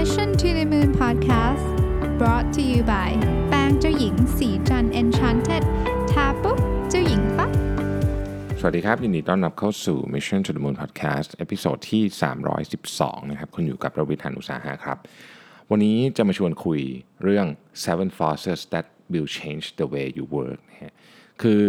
[0.00, 1.66] Mission to the Moon Podcast
[2.20, 3.10] brought to you by
[3.48, 5.64] แป้งเจ้าหญิงศรีจันทร์ Enchanted
[6.12, 6.58] ทาปุ๊บ
[6.90, 7.50] เจ้าหญิงปั๊บ
[8.60, 12.02] สวัสดีครับ ยินดีต้อนรับเข้าสู่ Mission to the Moon Podcast episode ที่
[12.66, 14.98] 312 นะครับ คุณอยู่กับผมรวิศ หาญอุตสาหะครับ
[15.70, 16.80] วันนี้จะมาชวนคุย
[17.22, 17.46] เรื่อง
[17.84, 20.92] seven forces that will change the way you work นะฮะ
[21.42, 21.62] คือ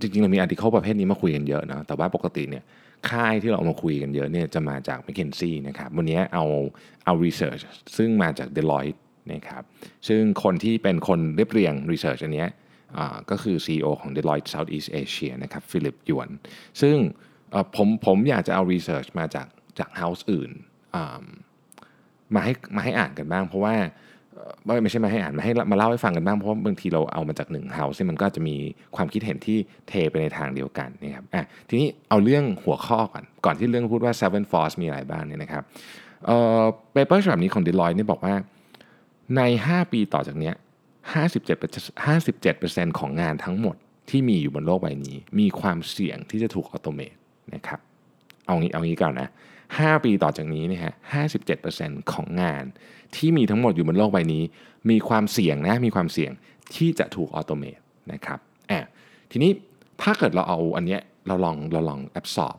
[0.00, 2.64] จริงๆ เรามี article ประเภทนี้มาคุยกันเยอะนะแต่ว่าปกติเนี่ย
[3.10, 6.44] ค่ายที่เราเอามาคุยกันเยอะเนี่ยจะมาจาก m c k เคนซี่นะครับ วันนี้เอา
[7.04, 7.62] เอา research
[7.96, 9.00] ซึ่งมาจาก Deloitte
[9.32, 9.62] นะครับ
[10.08, 12.46] ซึ่งคนที่เป็นคนเรียบเรียง research อันนี้
[13.30, 16.28] ก็คือ CEO ของ Deloitte Southeast Asia นะครับฟิลิปยวน
[16.80, 16.96] ซึ่ง
[17.76, 19.46] ผมผมอยากจะเอา research มาจาก
[19.78, 20.50] จาก house อื่น
[22.34, 23.76] มาให้มาให้อ่านกันบ้าง เพราะว่า
[24.64, 28.56] ไม่ไม่ใช่มาให้อ่านมาให้มาเล่าให้ฟังกันบ้างเพราะบางทีเราเอามาจากหนึ่ง house ซึ่งมันก็จะมี
[28.96, 35.62] ความคิดเห็นที่เทไปในทางเดียวกันนะครับอะทีนี้เอาเรื่องหัวข้อก่อนก่อนที่เรื่องพูดว่า seven force มีอะไรบ้างเนี่ยนะครับ
[36.26, 36.62] เอ่อ
[36.94, 38.34] paper ฉบับนี้ของ Deloitte เนี่ยบอกว่า
[39.36, 40.54] ใน 5 ปีต่อจากเนี้ย
[41.24, 43.76] 57 57%ของงานทั้งหมด
[44.10, 47.14] ที่มีอยู่บนโลกใบนี้ มีความเสี่ยงที่จะถูกออโตเมต
[47.54, 47.80] นะครับ
[48.46, 49.28] เอางี้เอางี้ก่อนนะ
[49.66, 50.94] 5 ปีต่อจากนี้เนี่ยฮะ
[51.52, 52.64] 57%ของงาน
[53.16, 54.42] ที่มีทั้งหมดอยู่บนโลกใบนี้
[54.90, 56.30] มีความเสี่ยงนะมีความเสี่ยง
[56.74, 57.78] ที่จะถูกออโตเมต
[58.12, 58.38] นะครับ
[58.70, 58.80] อะ
[59.30, 59.50] ทีนี้
[60.02, 62.56] ถ้าเกิดเราเอาอันเนี้ยเราลองเราลองแอบสอบ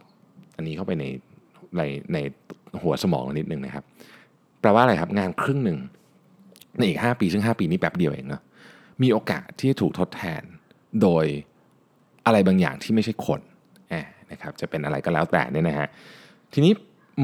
[0.58, 1.06] อันนี้เข้าไปใน
[1.78, 1.82] ใน
[2.14, 2.18] ใน
[2.82, 3.84] หัวสมองนิดนึงนะครับ
[4.62, 5.80] แปลว่าอะไรครับงานครึ่งหนึ่ง
[6.78, 8.42] ในอีก 5 ปี ซึ่ง 5 ปีนี้แป๊บเดียวเองเนาะ
[9.02, 10.42] มีโอกาสที่จะถูกทดแทน
[11.02, 11.26] โดย
[12.26, 13.42] อะไรบางอย่างที่ไม่ใช่คน
[13.90, 15.88] แอบนะครับจะเป็นอะไรก็แล้วแต่เนี่ยนะฮะ
[16.54, 16.72] ทีนี้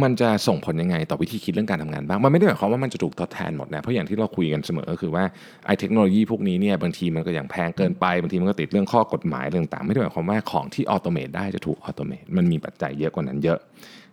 [0.01, 5.23] มันจะส่งผลยังไงต่อวิธีคิดเรื่องการทำงานบ้าง มันไม่ได้หมายความว่ามันจะถูกทดแทนหมดนะ เพราะอย่างที่เราคุยกันเสมอก็คือว่า
[5.65, 13.59] ไอ้เทคโนโลยีพวกนี้เนี่ยบางทีมันก็อย่างแพงเกินไป บางทีมันก็ติดเรื่องข้อกฎหมายเรื่องต่างๆ ไม่ได้หมายความว่าของที่ automate ได้จะถูก automate มันมีปัจจัยเยอะกว่านั้นเยอะ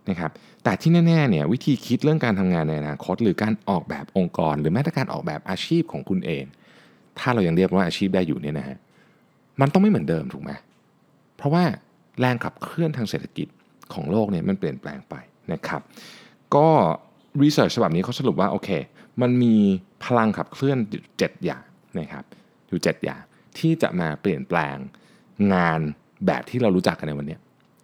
[0.09, 0.31] นะครับ
[0.63, 6.43] แต่ที่แน่ๆเนี่ยวิธีคิดเรื่องการทำงานในอนาคต หรือการออกแบบองค์กร หรือแม้แต่การออกแบบอาชีพของคุณเอง
[7.19, 8.77] ถ้าเรายังเรียกว่าอาชีพได้อยู่เนี่ยนะฮะ
[9.61, 10.51] มันต้องไม่เหมือนเดิมถูกไหม
[11.37, 11.63] เพราะว่า
[12.19, 13.47] แรงขับเคลื่อนทางเศรษฐกิจ
[13.93, 15.15] ของโลกเนี่ยมันเปลี่ยนแปลงไป
[15.53, 15.81] นะครับ
[16.55, 16.67] ก็
[17.41, 18.69] research ฉบับนี้เขาสรุปว่าโอเค
[19.21, 19.55] มันมี
[20.03, 21.63] พลังขับเคลื่อนอยู่7อย่าง
[21.99, 22.23] นะครับ
[22.67, 23.21] อยู่ 7 อย่าง
[23.57, 24.75] ที่จะมาเปลี่ยนแปลง
[25.53, 25.79] งาน
[26.25, 27.37] แบบที่เรารู้จักกันในวันนี้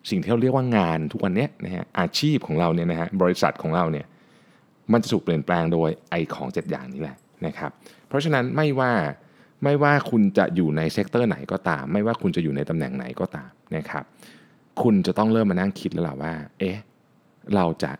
[0.09, 4.05] สิ่งที่เราเรียกว่างานทุกวันนี้นะฮะอาชีพของเราเนี่ยนะฮะบริษัทของเราเนี่ย
[4.91, 7.71] มันจะถูกเปลี่ยนแปลงโดยไอของ 7 อย่างนี้แหละนะครับ
[8.07, 8.91] เพราะฉะนั้นไม่ว่า
[9.63, 14.03] ไม่ว่าคุณจะอยู่ใน sector ไหนก็ตาม ไม่ว่าคุณจะอยู่ในตำแหน่งไหนก็ตามนะครับ
[14.81, 16.77] คุณจะต้องเริ่มมานั่งคิดแล้วล่ะว่าเอ๊ะ
[17.55, 17.91] เราจะ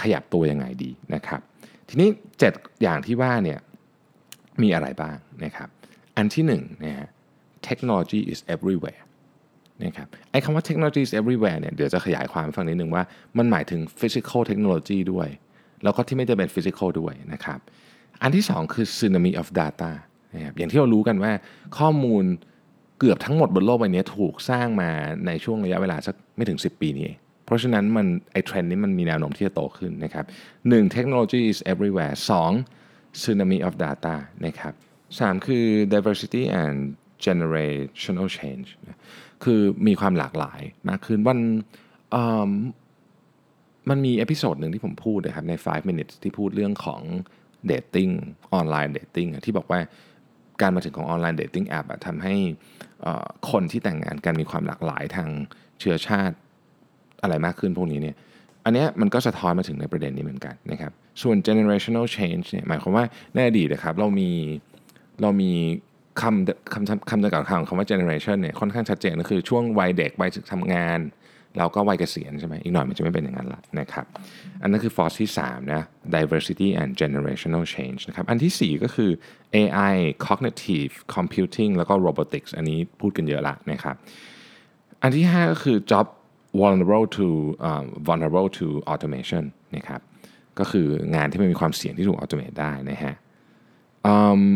[0.00, 1.40] ขยับตัวยังไงดีนะครับ
[1.88, 2.08] ทีนี้
[2.46, 3.58] 7 อย่างที่ว่าเนี่ย
[4.62, 5.68] มีอะไรบ้างนะครับ
[6.16, 7.08] อันที่1นะฮะ
[7.68, 9.02] technology is everywhere
[9.84, 13.02] นะครับไอ้คำว่า technology is everywhere เนี่ยเดี๋ยวจะขยายความฟังนิดนึงว่า
[13.38, 15.28] มันหมายถึง physical technology ด้วย
[15.82, 17.58] แล้วก็ที่ไม่ได้เป็น physical ด้วยนะครับ
[18.22, 19.90] อันที่ 2 คือ tsunami of data
[20.34, 21.32] นะครับอย่างที่เรารู้กันว่า
[21.78, 22.24] ข้อมูล
[22.98, 24.90] เกือบทั้งหมดบนโลกใบนี้ถูกสร้างมา
[25.26, 30.24] ในช่วงระยะเวลาสักไม่ถึง 10 ปีนี้เอง เพราะฉะนั้นมันไอ้เทรนด์นี้มันมีแนวโน้มที่จะโตขึ้นนะครับ
[30.60, 30.96] 1.
[30.96, 32.14] technology is everywhere
[32.60, 33.20] 2.
[33.20, 34.14] tsunami of data
[34.46, 34.74] นะครับ
[35.18, 36.76] สามคือ diversity and
[37.26, 38.98] generational change นะ
[39.44, 41.38] คือมีความหลากหลายมากขึ้นวัน
[43.90, 47.02] มันมี episode หนึ่งที่ผมพูดนะครับใน 5 minutes ที่พูดเรื่องของ
[47.70, 48.12] dating
[48.52, 49.80] ออนไลน์ dating อะที่บอกว่า
[50.60, 52.34] การมาถึงของออนไลน์ dating app อะทำให้
[53.50, 55.28] คนที่แต่งงานกันมีความหลากหลายทาง
[55.80, 56.36] เชื้อชาติ
[57.22, 58.16] อะไรมากขึ้นพวกนี้เนี่ย
[58.64, 64.30] อันนี้มันก็สะท้อนมาถึงในประเด็นนี้เหมือนกันนะครับส่วน generational change เนี่ยหมายความว่าในอดีตนะครับเรามี
[65.22, 65.52] เรามี
[66.20, 71.00] คำคำคำจำกัดคำของคำว่า generation เนี่ยค่อนข้างชัดเจนก็คือช่วงวัยเด็กวัยทำงาน
[71.58, 74.06] เราก็วัยเกษียณใช่ไหมอีกหน่อยมันจะไม่เป็นอย่างนั้นละนะครับ
[74.62, 75.82] อันนั้นคือ force ที่3นะ
[76.16, 79.10] diversity and generational change นะครับอันทีสี่4 ก็คือ
[79.54, 79.94] AI
[80.26, 83.96] cognitive computing แล้วก็ robotics อันนี้พูดกันเยอะละนะครับ
[85.02, 86.06] อันที่ 5 ก็คือ job
[86.60, 87.26] vulnerable to
[87.68, 89.44] um, vulnerable to automation
[89.76, 90.00] นะครับ
[90.58, 93.14] ก็คืองานที่ไม่มีความเสี่ยงที่ถูก automate ได้นะฮะ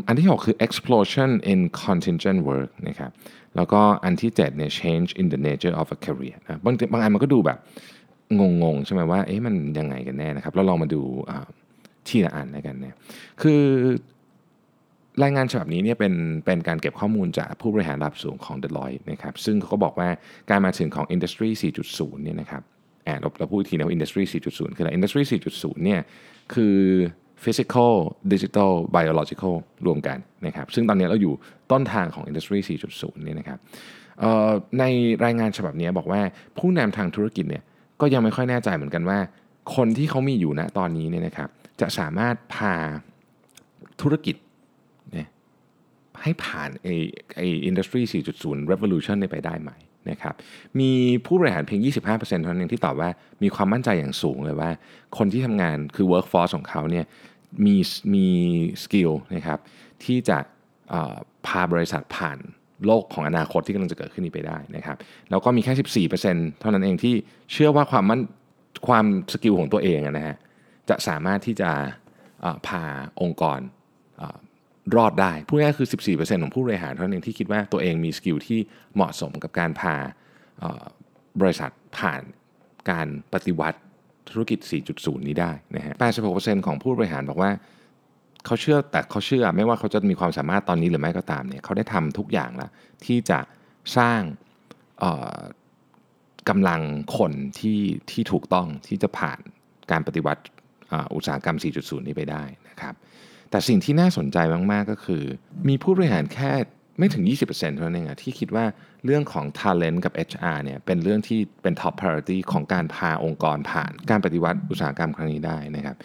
[0.06, 3.10] อันที่ 6 คือ explosion in contingent work นะครับ
[3.56, 7.58] แล้วก็อันที่7เนี่ย change in the nature of a career นะบางบางอันมันก็ดูแบบ
[8.62, 11.02] งงๆ ใช่ไหมว่า เอ๊ะมันยังไงกันแน่นะครับเราลองมาดู
[12.08, 12.94] ทีละอันแล้วกันเนี่ย
[13.42, 13.62] คือ
[15.22, 16.14] รายงานฉบับนี้เนี่ยเป็น
[16.46, 20.08] เป็นการเก็บข้อมูลจากผู้บริหารระดับสูงของ Deloitte นะครับซึ่งเขาก็บอกว่า
[20.50, 21.50] การมาถึงของ Industry
[21.86, 22.62] 4.0 เนี่ยนะครับ
[23.04, 25.22] แอบเราพูดทีนะว่า Industry 4.0 คืออะไร Industry
[25.54, 26.00] 4.0 เนี่ย
[26.54, 26.76] คือ
[27.44, 27.92] physical
[28.32, 29.54] digital biological
[29.86, 31.34] รวมกันนะครับซึ่งตอนนี้เราอยู่
[31.72, 32.58] ต้นทางของ Industry
[32.92, 33.58] 4.0 เนี่ยนะครับ
[34.78, 34.84] ใน
[35.24, 36.20] รายงานฉบับนี้บอกว่า
[36.58, 37.62] ผู้นำทางธุรกิจเนี่ย
[38.00, 39.18] ก็ยังไม่ค่อยแน่ใจเหมือนกันว่า
[39.76, 41.48] คนที่เขามีอยู่ณตอนนี้เนี่ยนะครับ
[41.80, 42.74] จะสามารถพา
[44.02, 44.36] ธุรกิจ
[46.26, 46.94] ให้ผ่านไอ้
[47.37, 48.02] ไอ้อินดัสทรี
[48.37, 49.70] 4.0 revolution นไปได้ไหม
[50.11, 50.34] นะครับ
[50.81, 50.90] มี
[51.26, 53.11] ผู้บริหารเพียง 25%เท่านั้นเองที่ตอบว่า
[53.43, 54.70] มีความมั่นใจอย่างสูงเลยว่า
[55.19, 57.05] คนที่ทำงานคือ workforce ของเขาเนี่ย
[57.67, 57.76] มี
[58.14, 58.26] มี
[58.84, 59.58] skill นะครับ
[60.05, 60.38] ที่จะ
[61.46, 62.38] พาบริษัทผ่าน
[62.87, 64.96] โลกของอนาคตที่กำลังจะเกิดขึ้นนี้ไปได้นะครับ
[65.31, 67.14] แล้วก็มีแค่ 14%เท่านั้นเองที่
[67.52, 68.20] เชื่อว่าความมั่น
[68.88, 70.37] ความ skill ของตัวเองนะฮะ
[70.88, 71.70] จะสามารถที่จะ
[72.67, 72.82] พา
[73.23, 73.58] องค์กร
[74.97, 78.59] รอดได้ พูดง่ายคือ 14%ของผู้บริหารเท่านั้นเองที่คิดว่าตัวเองมี skill ที่
[78.94, 79.94] เหมาะสมกับการพา
[81.41, 82.23] บริษัทผ่าน
[82.91, 83.79] การปฏิวัติ
[84.31, 84.59] ธุรกิจ
[84.94, 85.94] 4.0 นี้ได้นะฮะ
[86.31, 87.50] 86%ของผู้บริหารบอกว่า
[88.47, 92.71] เขาเชื่อแต่เขาเชื่อไม่ว่าเขาจะมีความสามารถตอนนี้หรือไม่ก็ตามเนี่ยเขาได้ทำทุกอย่างแล้ว
[93.05, 93.38] ที่จะ
[93.97, 94.21] สร้าง
[96.49, 96.81] กำลัง
[97.19, 97.81] คนที่
[98.11, 99.41] ที่ถูกต้องที่จะผ่าน
[99.91, 100.43] การปฏิวัติ
[101.15, 102.94] อุตสาหกรรม 4.0 นี้ไปได้นะครับ
[103.50, 104.38] แต่สิ่งที่น่าสนใจ
[104.72, 105.22] มากๆก็คือ
[105.69, 106.52] มีผู้บริหารแค่
[106.98, 108.64] ไม่ถึง 20%เท่านั้นเองที่คิดว่า
[109.04, 115.96] เรื่องของ talent กับ HR เนี่ยเป็นเรื่องที่เป็น top priority ของการพาองค์กรผ่านการปฏิวัติอุตสาหกรรมครั้งนี้ได้นะครับ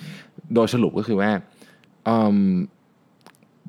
[0.53, 1.31] โดยสรุปก็คือว่า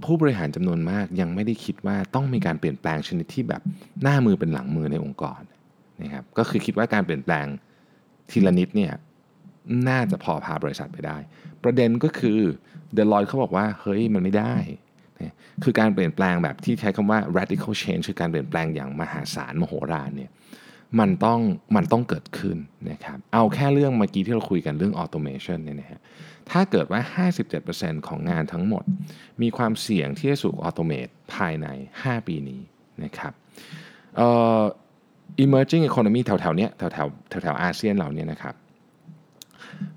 [0.04, 3.62] ผู้บริหารจำนวนมากยังไม่ได้คิดว่าต้องมีการเปลี่ยนแปลงชนิดที่แบบ
[4.02, 5.40] หน้ามือเป็นหลังมือในองค์กร
[6.02, 7.46] นะครับก็คือคิดว่าการเปลี่ยนแปลง
[8.30, 8.92] ทีละนิดเนี่ย
[9.88, 11.18] น่าจะพอพาบริษัทไปได้
[11.64, 12.40] ประเด็นก็คือ
[12.94, 14.54] เดลอยเขาบอกว่าเฮ้ยมันไม่ได้
[15.20, 20.30] นะคือการเปลี่ยนแปลงแบบที่ใช้คำว่า radical change คือการเปลี่ยนแปลงอย่างมหาศาลมโหฬารเนี่ย
[21.00, 21.40] มันต้อง
[21.76, 22.56] มันต้องเกิดขึ้น
[22.90, 26.00] นะครับเอาแค่เรื่องเมื่อกี้ที่เราคุยกันเรื่อง automation เนี่ยนะฮะ
[26.50, 27.26] ถ้าเกิดว่า
[27.58, 28.84] 57%ของงานทั้งหมด
[29.42, 31.66] มีความเสี่ยงที่จะถูก automate ภายใน
[32.02, 32.60] 5 ปีนี้
[33.04, 33.32] นะครับ
[34.16, 34.28] เอ่
[34.60, 34.62] อ
[35.44, 38.54] emerging economy แถวๆเนี้ยแถวๆแถวๆอาเซียนเราเนี่ยนะครับ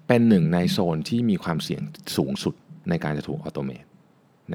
[0.07, 1.81] เป็นหนึ่งในโซนที่มีความเสี่ยง
[2.18, 2.56] สูงสุด
[2.90, 3.86] ในการจะถูกออโตเมต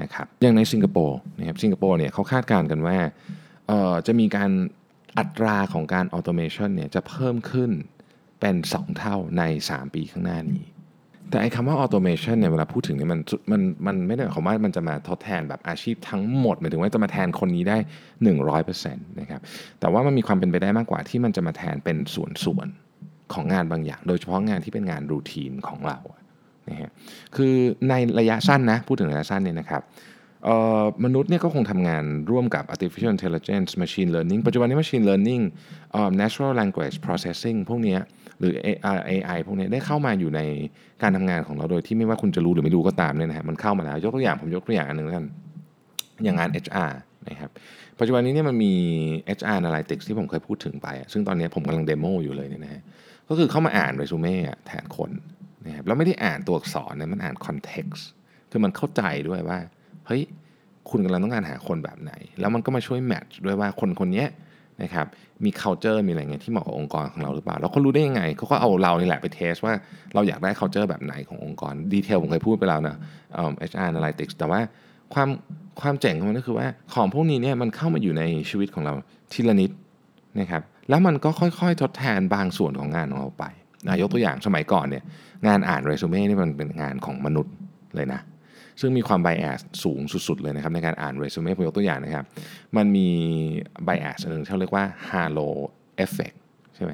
[0.01, 2.97] นะครับอย่างในสิงคโปร์นะครับสิงคโปร์เนี่ยเขาคาดการณ์กันว่า
[4.07, 4.51] จะมีการ
[5.19, 7.71] อัตราของการ automation เนี่ยจะเพิ่มขึ้น
[8.39, 10.63] เป็น 2 เท่าใน 3 ปีข้างหน้านี้
[11.29, 13.19] แต่ไอ้คำว่า automation เนี่ยเวลาพูดถึงเนี่ยมัน
[13.51, 17.77] มันมันไม่ได้หมายความว่ามันจะมาทดแทนแบบอาชีพทั้งหมดหมายถึงว่าจะมาแทนคนนี้ได้
[18.47, 19.41] 100%นะครับ
[19.79, 22.90] แต่ว่ามันมีความเป็นไปได้มากกว่าที่มันจะมาแทนเป็นส่วนๆ
[23.33, 25.99] ของงานบางอย่าง โดยเฉพาะงานที่เป็นงาน routine ของเรา
[26.69, 26.89] นะฮะ
[27.35, 27.53] คือ
[27.89, 29.83] ในระยะสั้นนะพูดถึงระยะสั้นเนี่ยนะครับ
[31.05, 35.43] มนุษย์เนี่ยก็คงทำงานร่วมกับ artificial intelligence machine learning ปัจจุบันนี้ machine learning
[36.21, 37.99] natural language processing พวกเนี้ย
[38.39, 38.53] หรือ
[39.09, 40.41] AI พวกเนี้ยได้เข้ามาอยู่ใน
[41.01, 45.25] การทำงานของเราโดยที่ไม่ว่าคุณจะรู้หรือไม่รู้ก็ตามเนี่ยนะฮะมันเข้ามาแล้ว ยกตัวอย่างผมยกตัวอย่างอันหนึ่งแล้วกัน
[46.23, 46.91] อย่างงาน HR
[47.27, 47.51] นะครับ
[47.99, 48.73] ปัจจุบันนี้เนี่ยมันมี
[49.37, 52.81] HR Analytics ที่ผมเคยพูดถึงไปอะซึ่งตอนนี้ผมกำลังเดโมอยู่เลยเนี่ยนะฮะ
[53.29, 54.35] ก็คือเข้ามาอ่านเรซูเม่
[54.67, 55.11] แทนคน
[55.65, 58.05] นะครับแล้วไม่ได้อ่านตัวอักษรนะมันอ่านคอนเท็กซ์
[58.51, 59.59] คือมันเข้าใจด้วยว่า
[60.07, 60.21] เฮ้ย
[60.89, 64.25] คุณกำลังต้องการหาคนแบบไหน แล้วมันก็มาช่วยแมทช์ด้วยว่าคนคนนี้
[64.83, 65.05] นะครับ
[65.45, 69.73] มี culture มีอะไรเงี้ยที่เหมาะกับองค์กรของเราหรือเปล่า แล้วเขารู้ได้ยังไงเขาก็เอาเรานี่แหละไปเทสว่า
[70.13, 72.95] เราอยากได้ culture แบบไหนขององค์กรดีเทลผมเคยพูดไปแล้วนะ
[73.33, 74.59] เอ่อ HR Analytics แต่ว่า
[75.13, 75.29] ความ
[75.81, 78.93] ความเจ๋งของมันก็คือว่าของพวกนี้เนี่ยมันเข้ามาอยู่ในชีวิตของเรา
[79.31, 79.71] ทีละนิด
[80.39, 83.45] นะครับ แล้วมันก็ค่อยๆ ทดแทนบางส่วนของงานของเราไป
[83.87, 85.03] นะยกตัวอย่างสมัยก่อนเนี่ย
[85.47, 87.53] งานอ่านเรซูเม่นี่มันเป็นงานของมนุษย์
[87.95, 88.21] เลยนะ
[88.79, 92.25] ซึ่งมีความไบแอสสูงสุด ๆ เลยนะครับในการอ่านเรซูเม่ผมยกตัวอย่างนะครับ
[92.77, 93.07] มันมี
[93.85, 95.49] ไบแอสหนึ่งที่เขาเรียกว่า halo
[96.03, 96.37] effect
[96.75, 96.93] ใช่ไหม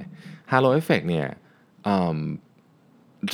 [0.51, 1.27] halo effect เนี่ย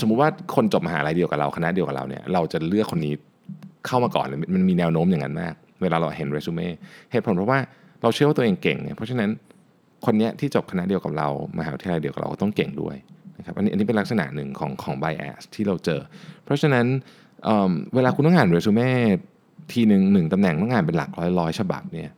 [0.02, 3.14] สมมุติว่าคนจบมหาลัยเดียวกับเราคณะเดียวกับเราเนี่ยเราจะเลือกคนนี้
[3.88, 6.68] เข้ามาก่อนเลยมันมีแนวโน้มอย่างนั้นมาก เวลาเราเห็นเรซูเม่
[7.12, 7.60] เหตุผลเพราะว่า
[8.02, 9.30] เราเชื่อว่าตัวเองเก่งเนี่ยเพราะฉะนั้น
[10.06, 12.96] คนเนี้ยที่จบคณะเดียวกับเรามหาวิทยาลัยเดียวกับเราก็ต้องเก่งด้วย
[13.38, 16.02] นะครับอันนี้อันนี้เป็นลักษณะหนึ่งของของ bias ที่เราเจอ
[16.44, 16.86] เพราะฉะนั้น
[17.44, 18.90] เเวลาคุณต้องอ่านเรซูเม่
[19.74, 22.12] ทีหนึ่งหนึ่งตำแหน่งต้องอ่านเป็นหลักร้อยร้อยฉบับเนี่ย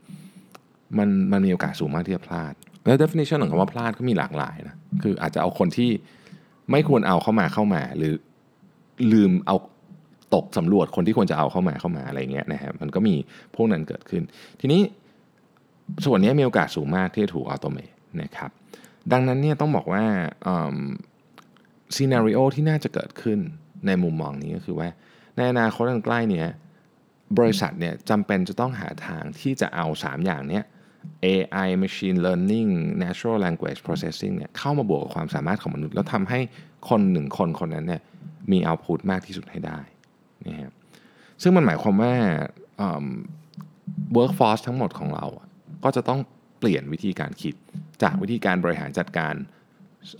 [0.97, 2.53] มันมันมีโอกาสสูงมากที่จะพลาด
[2.85, 5.89] แล้ว definition ของคำว่าพลาดก็มีหลากหลายนะคืออาจจะเอาคนที่
[6.71, 8.13] ไม่ควรเอาเข้ามาเข้ามา หรือ
[9.13, 9.55] ลืมเอา
[10.35, 13.15] ตกสำรวจคนที่ควรจะเอาเข้ามาเข้ามาอะไรเงี้ยนะฮะมันก็มี
[13.55, 14.23] พวกนั้นเกิดขึ้น
[14.59, 14.81] ทีนี้
[16.05, 18.51] ส่วนนี้มีโอกาสสูงมากที่จะถูกอัตโนมัตินะครับ
[19.11, 20.03] ดังนั้นเนี่ยต้องบอกว่า
[21.95, 23.39] ซีนารีโอที่น่าจะเกิดขึ้น
[23.87, 24.89] ในมุมมองนี้ก็คือว่า
[25.35, 26.47] ในอนาคตอันใกล้เนี้ย
[27.37, 30.63] บริษัทเนี่ยจำเป็นจะต้องหาทางที่จะเอา 3 อย่างเนี้ย
[31.25, 32.69] AI machine learning
[33.03, 36.39] natural language processing เนี่ยเข้ามาบวกกับความสามารถของมนุษย์ แล้วทำให้
[36.89, 38.01] คนหนึ่งคนคนนั้นเนี่ย
[38.51, 39.79] มี output มากที่สุดให้ได้
[40.47, 40.71] นะครับ
[41.41, 42.13] ซึ่งมันหมายความว่า
[44.17, 45.25] workforce ทั้งหมดของเรา
[45.85, 46.19] ก็จะต้อง
[46.59, 47.53] เปลี่ยนวิธีการคิด
[48.03, 49.33] จากวิธีการบริหารจัดการ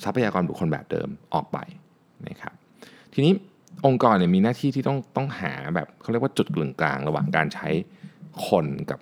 [0.03, 1.57] ทรัพยากรบุคคลแบบเดิมออกไป
[2.29, 2.53] นะครับ
[3.13, 3.34] ทีนี้
[3.86, 7.69] องค์กรเนี่ยมีหน้าที่ที่ต้องต้องหาแบบเขาเรียกว่าจุดกลึงกลางระหว่างการใช้
[8.48, 9.00] คนกับ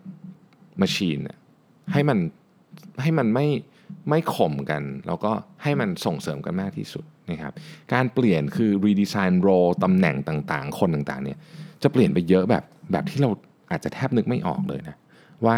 [0.82, 1.20] มชชีน
[1.92, 2.20] ให้มัน
[3.02, 3.48] ให้มันไม่
[4.10, 5.32] ไม่ข่มกัน แล้วก็
[5.64, 7.54] ให้มันส่งเสริมกันมากที่สุดนะครับ
[7.94, 9.50] การเปลี่ยนคือรีดีไซน์โร
[9.84, 11.38] ตำแหน่งต่างๆ คนต่างๆเนี่ย
[11.84, 13.30] จะเปลี่ยนไปเยอะแบบแบบที่เรา
[13.72, 14.96] อาจจะแทบนึกไม่ออกเลยนะ
[15.46, 15.58] ว่า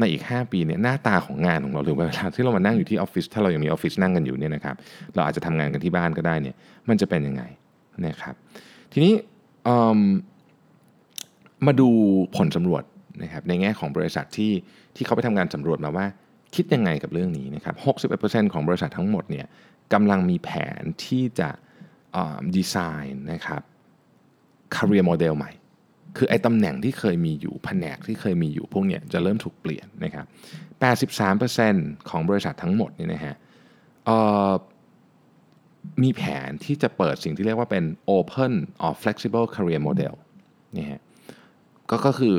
[0.00, 4.76] ในอีก 5 ปีเนี่ยหน้าตาของงานของเราหรือเวลาที่เรามานั่งอยู่ที่ออฟฟิศถ้าเรายังมีออฟฟิศนั่งกันอยู่เนี่ยนะครับ
[5.14, 6.56] เราอาจจะทำงานกันที่บ้านก็ได้เนี่ย
[6.88, 7.42] มันจะเป็นยังไง
[8.06, 8.34] นะครับ
[8.92, 9.14] ทีนี้
[11.66, 11.88] มาดู
[12.36, 12.82] ผลสำรวจ
[13.22, 14.52] นะครับในแง่ของบริษัทที่
[14.96, 16.06] ที่เขาไปทำงานสำรวจมาว่า
[16.54, 17.74] คิดยังไงกับเรื่องนี้นะครับ
[18.20, 19.46] 61%ของบริษัททั้งหมดเนี่ย
[19.92, 21.50] กำลังมีแผนที่จะ
[22.56, 22.76] ดีไซ
[23.12, 23.62] น์นะครับ
[24.74, 25.52] career model ใหม่
[26.16, 30.26] คือไอ้ตำแหน่งที่เคยมีอยู่แผนกที่เคยมีอยู่พวกเนี้ยจะเริ่มถูกเปลี่ยนนะครับ
[31.38, 33.34] 83%ของบริษัททั้งหมดนี่นะฮะ
[36.02, 37.84] มีแผนที่จะเปิดสิ่งที่เรียกว่าเป็น
[38.16, 38.52] open
[38.84, 40.14] or flexible career model
[40.76, 41.00] นี่ฮะ
[41.90, 42.36] ก็ก็คือ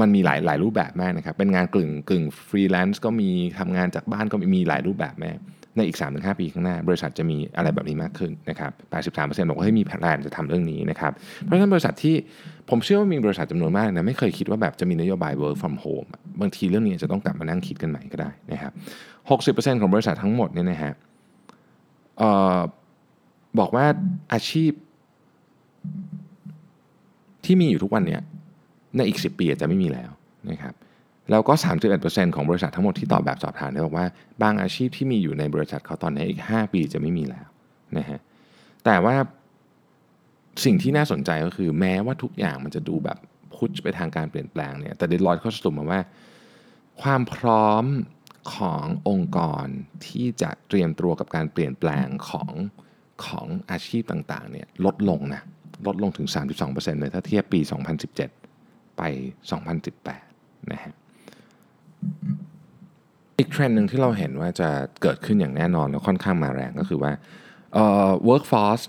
[0.00, 5.32] มันมีหลายหลายรูปแบบมากนะครับ เป็นงานกึ่งกึ่งฟรีแลนซ์ก็มีทำงานจากบ้านก็มีหลายรูปแบบแม่
[5.76, 8.72] ในอีก 3-5 ปีข้างหน้า บริษัทจะมีอะไรแบบนี้มากขึ้นนะครับ
[9.12, 11.12] 83%บอกว่าให้ยมีแผนจะทำเรื่องนี้นะครับ
[11.42, 12.14] เพราะฉะนั้นบริษัทที่
[12.70, 16.08] ผมเชื่อว่ามีบริษัทจำนวนมากนะไม่เคยคิดว่าแบบจะมีนโยบาย work from home
[16.40, 18.72] บางทีเรื่องนี้จะต้องกลับมานั่งคิดกันใหม่ก็ได้นะครับ
[19.56, 20.92] 60%ของบริษัททั้งหมดเนี่ยนะฮะ
[23.58, 23.86] บอกว่า
[24.32, 24.72] อาชีพ
[27.44, 28.22] ที่มีอยู่ทุกวันเนี้ย
[28.96, 30.10] ในอีก 10 ปีจะไม่มีแล้ว
[30.50, 30.74] นะครับ
[31.30, 31.52] แล้วก็
[31.94, 34.06] 31%ของบริษัททั้งหมดที่ตอบแบบสอบถามเนี่ยบอกว่า
[34.42, 37.46] บางอาชีพที่มีอยู่ในบริษัทเขาตอนนี้อีก 5 ปีจะไม่มีแล้ว
[37.98, 38.20] นะฮะ
[38.84, 39.14] แต่ว่า
[40.64, 43.18] สิ่งที่น่าสนใจก็คือแม้ว่าทุกอย่างมันจะดูแบบ
[43.54, 46.00] พุชไปทางการเปลี่ยนแปลงเนี่ยแต่เดลอยเขาสรุปมาว่า
[47.02, 47.84] ความพร้อม
[48.56, 49.66] ขององค์กร
[50.06, 52.50] ที่จะเตรียมตัวกับการเปลี่ยนแปลงของ
[53.26, 55.42] ของอาชีพต่างๆเนี่ยลดลงนะ
[55.86, 56.28] ลดลงถึง
[56.64, 57.60] 32%เลยถ้าเทียบปี
[58.28, 59.02] 2017 ไป
[59.86, 60.94] 2018 นะฮะ
[63.38, 64.68] อีกเทรนด์หนึ่งที่เราเห็นว่าจะ
[65.02, 67.12] เกิดขึ้นอย่างแน่นอนแล้วค่อนข้างมาแรงก็คือว่า
[67.74, 68.84] เอ่อ workforce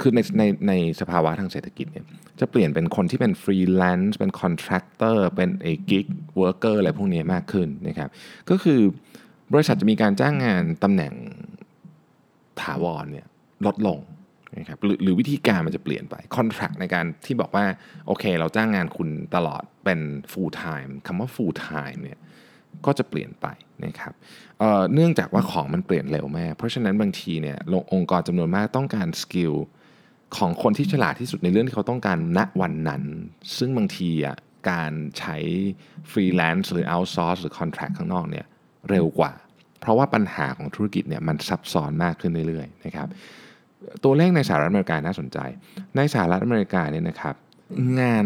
[0.00, 2.06] คือในในในสภาวะทางเศรษฐกิจเนี่ย
[2.40, 6.06] จะเปลี่ยนเป็นคนที่เป็นฟรีแลนซ์เป็น contractor เป็นเอ่อ gig
[6.38, 8.08] worker อะไรพวกนี้มากขึ้นนะครับ
[8.50, 8.80] ก็คือ
[9.52, 11.12] บริษัทจะมีการจ้างงานตำแหน่ง
[12.60, 13.26] ถาวรเนี่ย
[13.66, 13.98] ลดลง
[14.58, 17.64] นะครับหรือหรือวิธีการมันจะเปลี่ยนไป contract ในการที่บอกว่า
[18.06, 20.00] โอเค เราจ้างงานคุณตลอดเป็น
[20.32, 22.18] full time คำว่า full time เนี่ย
[22.86, 23.46] ก็จะเปลี่ยนไป
[23.84, 24.12] นะครับ
[24.60, 27.58] เเนื่องจากว่าของมันเปลี่ยนเร็วมาก เพราะฉะนั้นบางทีเนี่ย
[27.94, 29.52] องค์กรจำนวนมากต้องการ skill
[30.36, 33.02] ของคนที่ฉลาดที่สุดในเรื่องที่เขาต้องการณวันนั้น
[33.56, 34.36] ซึ่งบางทีอะ
[34.70, 35.36] การใช้
[36.10, 38.46] ฟรีแลนซ์หรือ outsource หรือ contract ข้างนอกเนี่ย
[38.90, 39.32] เร็วกว่า
[39.80, 43.08] เพราะว่าปัญหาของธุรกิจเนี่ยมันซับซ้อนมากขึ้นเรื่อยๆนะครับ
[44.04, 45.38] ตัวเลขในสหรัฐอเมริกาน่าสนใจ
[45.96, 47.34] ในสหรัฐอเมริกาเนี่ยนะครับ
[48.00, 48.24] งาน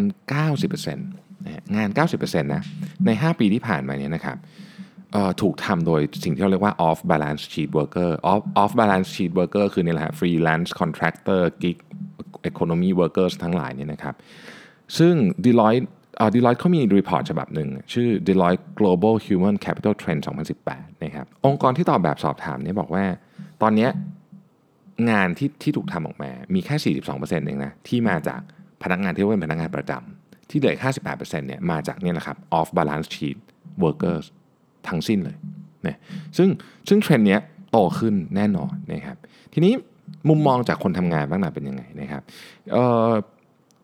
[0.81, 1.26] 90%
[1.77, 1.89] งาน
[2.19, 2.63] 90%นะ
[3.07, 4.39] ใน 5 ปีที่ผ่านมาเนี่ยนะครับ
[5.43, 11.77] ถูกทำโดยสิ่งที่เราเรียกว่า off balance sheet worker off off balance sheet worker คือนี่แหละ freelance contractor gig
[12.51, 14.15] economy workers ทั้งหลายเนี่ยนะครับ
[14.99, 15.87] ซึ่ง Deloitte
[16.21, 20.21] อ่า Deloitte เขามี report ฉบับหนึ่ง ชื่อ Deloitte Global Human Capital Trend
[20.63, 23.05] 2018 นะครับ องค์กรที่ตอบแบบสอบถามเนี่ยบอกว่า
[23.63, 23.89] ตอนนี้
[25.11, 28.41] งานที่ที่ถูกทำออกมา มีแค่ 42%เองนะ ที่มาจาก
[28.83, 30.16] พนักงานที่เป็นพนักงานประจำ
[30.51, 30.77] ที่เหลือ
[31.13, 33.39] 58%เนี่ยมาจากเนี่ยแหละครับ off balance sheet
[33.85, 34.25] workers
[34.89, 35.37] ทั้งสิ้นเลย
[35.87, 35.99] นะ
[36.37, 36.49] ซึ่ง
[36.89, 39.17] ซึ่งเทรนด์เนี้ยโตขึ้นแน่นอนนะครับ
[39.53, 39.73] ทีนี้
[40.29, 42.23] มุมมองจากคนทำงานบ้างนะเป็นยังไงนะครับ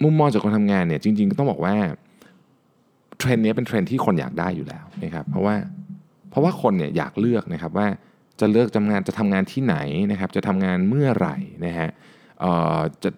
[0.04, 1.74] มุมมองจากคนทำงานเนี่ยจริงๆก็ต้องบอกว่า
[3.18, 5.54] เทรนด์นี้เป็นเทรนด์ที่คนอยากได้อยู่แล้วนะครับเพราะว่า
[6.30, 7.86] เพราะว่าคนเนี่ยอยากเลือกนะครับว่า
[8.40, 9.76] จะเลือกทำงานจะทำงานที่ไหน
[10.10, 11.88] นะครับจะทำงานเมื่อไหร่นะฮะ
[13.02, 13.10] จะ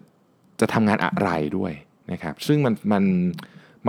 [0.60, 1.72] จะทำงานอะไรด้วย
[2.12, 3.04] นะครับซึ่งมันมัน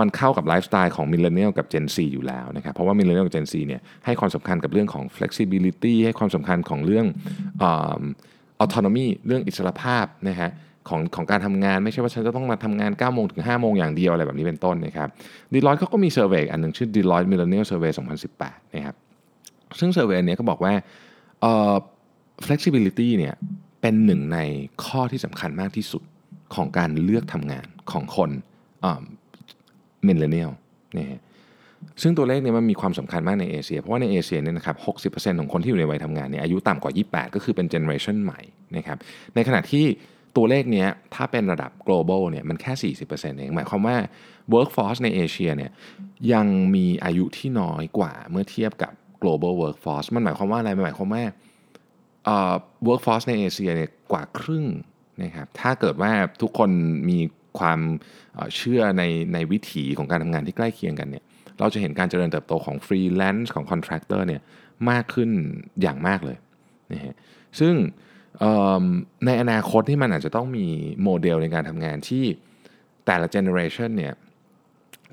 [0.00, 7.06] มันเข้ากับไลฟ์สไตล์ของมิลเลนเนียลกับ Gen Z อยู่แล้วนะครับเพราะว่ามิลเลนเนียลกับ Gen Z เนี่ยให้ความสำคัญกับเรื่องของ flexibility ให้ความสำคัญของเรื่อง
[8.62, 10.50] autonomy เรื่องอิสรภาพนะฮะ
[10.88, 15.08] ของของการทำงานไม่ใช่ว่าฉันจะต้องมาทำงาน9โมงถึง5โมงอย่างเดียวอะไรแบบนี้เป็นต้นนะครับ
[15.52, 17.92] Deloitte เขาก็มี survey อันหนึ่งชื่อ Deloitte Millennial Survey
[18.32, 18.96] 2018 นะครับ
[19.78, 20.72] ซึ่ง survey นี้ก็บอกว่า
[22.46, 23.34] flexibility เนี่ย
[23.80, 24.38] เป็นหนึ่งใน
[24.84, 26.02] ข้อที่สำคัญมากที่สุด
[26.54, 28.30] ของการเลือกทำงาน ของคน
[30.06, 30.50] Millennial
[30.96, 31.06] นี่
[32.02, 34.76] ซึ่งตัวเลขเนี้มันมีความสำคัญมากในเอเชีย เพราะว่าในเอเชียเนี่ยนะครับ
[35.14, 38.40] 60%ของคนที่อยู่ในวัยทำงานเนี่ยอายุต่ำกว่า 28 ก็คือเป็นเจเนอเรชันใหม่
[38.76, 38.98] นะครับ
[39.34, 39.84] ในขณะที่
[40.36, 43.96] ตัวเลขนี้ถ้าเป็นระดับ global เนี่ยมันแค่ 40%เองหมายความว่า
[44.54, 45.70] workforce ในเอเชียเนี่ย
[46.32, 51.24] ยังมีอายุที่น้อยกว่าเมื่อเทียบกับ global workforce มันหมายความว่าอะไรมันหมายความว่า
[52.88, 54.66] workforce ในเอเชียเนี่ยกว่าครึ่ง
[55.22, 56.12] นะครับถ้าเกิดว่า
[56.42, 56.70] ทุกคน
[57.08, 57.18] มี
[57.58, 57.80] ความ
[58.56, 59.02] เชื่อใน
[59.34, 61.24] ในวิถีของการทำงานที่ใกล้เคียงกันเนี่ย
[61.58, 64.42] เราจะเห็นการเจริญเติบโตของฟรีแลนซ์ของ contractor เนี่ย
[64.90, 65.30] มากขึ้น
[65.82, 66.36] อย่างมากเลย
[66.92, 67.14] นะฮะ
[67.60, 67.74] ซึ่ง
[69.26, 70.66] ในอนาคตที่มันอาจจะต้องมี
[71.02, 72.24] โมเดลในการทำงานที่
[73.06, 74.14] แต่ละเจเนอเรชันเนี่ย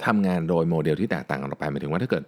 [0.05, 2.23] ทำงานโดยโมเดลที่แตกต่างกันออกไปหมายถึงว่าถ้าเกิด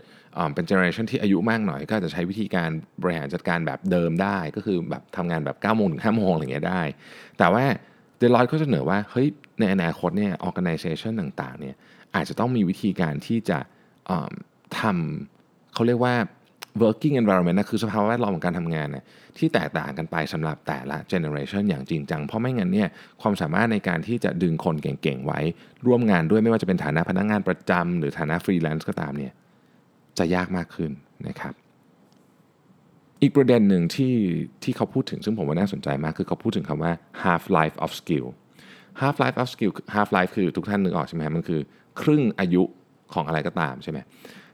[0.54, 2.70] เป็นเจเนอเรชันที่อายุมากหน่อย ก็จะใช้วิธีการ
[3.02, 6.82] บริหารจัดการแบบเดิมได้ ก็คือแบบทำงานแบบ9โมงถึง5โมงอะไรเงี้ยได้
[7.38, 7.66] แต่ว่า
[8.18, 9.28] เดลอยก็จะเสนอว่าเฮ้ย
[9.60, 11.76] ในอนาคตเนี่ย organization ต่างๆเนี่ย
[12.16, 13.60] อาจจะต้องมีวิธีการที่จะ
[14.80, 16.16] ทำเขาเรียกว่า
[16.84, 19.06] working environment นะคือสภาวะแวดล้อมของการทำงานนะ
[19.38, 22.90] ที่แตกต่างกันไปสำหรับแต่ละ generation อย่างจริงจัง เพราะไม่งั้นเนี่ย
[23.22, 25.40] ความสามารถในการที่จะดึงคนเก่งๆ ไว้
[25.86, 29.34] ร่วมงานด้วยไม่ว่าจะเป็นฐานะพนักงงานประจำหรือฐานะฟรีแลนซ์ก็ตามเนี่ย
[30.18, 30.92] จะยากมากขึ้น
[31.28, 31.54] นะครับ
[33.26, 34.16] อีกประเด็นหนึ่งที่
[34.64, 36.92] ที่เขาพูดถึงซึ่งผมว่าน่าสนใจมาก คือเขาพูดถึงคำว่า
[37.24, 38.28] half life of skill
[39.02, 41.60] half life of skill half life คือทุกท่านนึกออกใช่ไหมมันคือ
[42.02, 42.64] ครึ่งอายุ
[43.14, 44.00] ของอะไรก็ตามใช่ไหม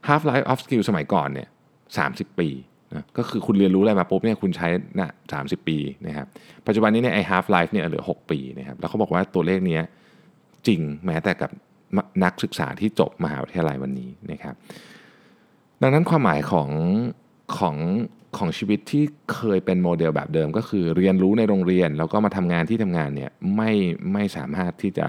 [0.07, 1.47] half life of skill สมัยก่อนเนี่ย
[1.93, 2.49] 30ปี
[2.91, 4.67] นะก็คือคุณเรียนรู้อะไรมาปุ๊บเนี่ยคุณใช้
[4.99, 6.27] นะสามสิปีนะครับ
[6.67, 9.79] ปัจจุบันนี้เนี่ยไอ้ half life เนี่ยเหลือ 6 ปีนะครับแล้วเขาบอกว่าตัวเลขนี้
[10.67, 11.51] จริงแม้แต่กับ
[12.23, 14.55] นักศึกษาที่จบมหาวิทยาลัยวันนี้นะครับ
[15.81, 16.69] ดังนั้นความหมายของ
[17.57, 17.75] ของ
[18.37, 23.71] ของชีวิตที่เคยเป็นโมเดลแบบเดิม ก็คือเรียนรู้ในโรงเรียน แล้วก็มาทำงานที่ทำงานเนี่ยไม่
[24.13, 25.07] ไม่สามารถที่จะ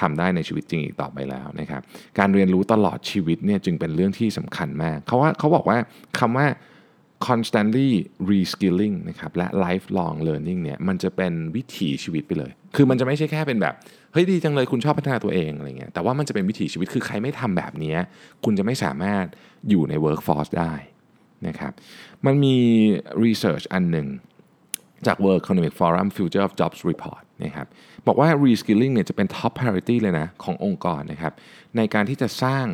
[0.00, 1.82] ทำได้ในชีวิตจริงอีกต่อไปแล้วนะครับ
[2.18, 5.78] การเรียนรู้ตลอดชีวิตเนี่ยจึงเป็นเรื่องที่สำคัญมากเขาว่าเขาบอกว่า
[6.18, 6.46] คำว่า
[7.26, 7.90] constantly
[8.30, 13.74] reskilling นะครับและ lifelong learning เนี่ยมันจะเป็นวิถีชีวิตไปเลย คือมันจะไม่ใช่แค่เป็นแบบ
[14.12, 17.96] เฮ้ยดีจังเลยคุณชอบพัฒนาตัวเองอะไรเงี้ยแต่ว่ามันจะเป็นวิถีชีวิตคือใครไม่ทำแบบนี้
[18.44, 19.24] คุณจะไม่สามารถ
[19.70, 20.72] อยู่ใน workforce ได้
[21.48, 21.72] นะครับ
[22.26, 22.56] มันมี
[23.24, 24.06] research อันหนึ่ง
[25.06, 27.66] จาก World Economic Forum Future of Jobs Report นะครับ
[28.06, 31.32] บอกว่า reskilling เนี่ยจะเป็น top priority เลยนะขององค์กรนะครับ
[31.76, 32.66] ในการที่จะสร้าง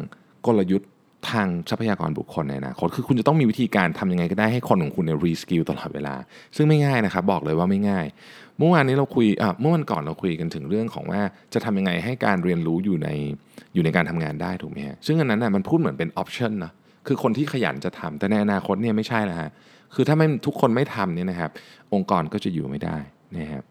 [0.47, 0.91] กลยุทธ์
[1.30, 6.15] ทางทรัพยากรบุคคลในอนาคตคือคุณจะต้องมีวิธีการทำยังไงก็ได้ให้คนของคุณเนี่ยรีสกิลตลอดเวลา
[6.56, 8.06] ซึ่งไม่ง่ายนะครับบอกเลยว่าไม่ง่าย
[8.59, 11.21] เมื่อวานนี้เราคุยอะเมื่อวันก่อนเราคุยกันถึงเรื่องของว่า
[11.54, 13.09] จะทำยังไงให้การเรียนรู้อยู่ใน
[13.75, 16.73] อยู่ในการทำงานได้ถูกไหมฮะซึ่งอันนั้นน่ะมันพูดเหมือนเป็น option นะ
[17.06, 19.50] คือคนที่ขยันจะทำแต่ในอนาคตเนี่ยไม่ใช่แล้วฮะ
[19.95, 21.50] คือถ้าไม่ทุกคนไม่ทำเนี่ยนะครับ
[21.95, 22.97] องค์กรก็จะอยู่ไม่ได้
[23.39, 23.63] นะครับ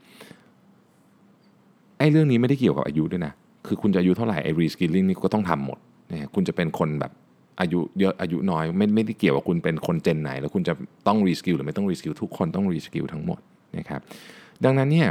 [1.98, 3.34] ไอ้เรื่องนี้ไม่ได้เกี่ยวกับอายุด้วยนะ
[3.68, 5.78] คือคุณจะอายุเท่าไหร่ไอ้ reskilling นี่ก็ต้องทำหมด
[6.12, 7.12] นะคุณจะเป็นคนแบบ
[7.62, 10.74] อายุเยอะอายุน้อย ไม่ไม่ได้เกี่ยวว่าคุณเป็นคนเจนไหน แล้วคุณจะ
[11.08, 13.40] ต้อง reskill หรือไม่ต้อง reskill ทุกคนต้อง reskill ทั้งหมด
[13.78, 14.02] นะครับ
[14.64, 15.08] ดังนั้นเนี่ย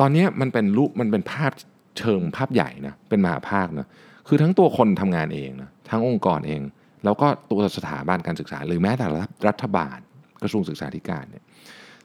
[0.00, 1.52] ตอนนี้มันเป็นรูปมันเป็นภาพ
[1.98, 3.86] เชิงภาพใหญ่นะเป็นมหภาคนะ
[4.26, 6.60] คือทั้งตัวคนทำงานเองนะทั้งองค์กรเอง
[7.04, 9.06] แล้วก็ตัวสถาบันการศึกษา หรือแม้แต่
[9.48, 9.98] รัฐบาล
[10.42, 11.44] กระทรวงศึกษาธิการเนี่ย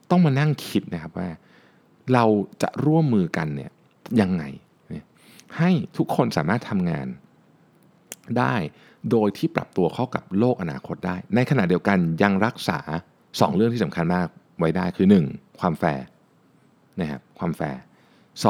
[0.09, 1.29] ต้องมานั่งคิดนะครับว่า
[2.13, 2.25] เรา
[2.61, 3.71] จะร่วมมือกันเนี่ย
[4.21, 4.43] ยังไง
[5.57, 7.07] ให้ทุกคนสามารถทำงาน
[8.39, 8.55] ได้
[9.11, 12.79] โดยที่ปรับตัวเข้ากับโลกอนาคตได้ ในขณะเดียวกันยังรักษา
[13.17, 14.27] 2 เรื่องที่สำคัญมาก
[14.59, 15.59] ไว้ได้คือ 1.
[15.59, 16.05] ความแฟร์
[17.01, 18.47] นะครับความ fairness